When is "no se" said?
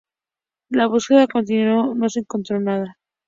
1.93-2.21